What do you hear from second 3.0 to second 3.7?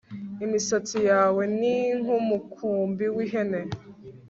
w'ihene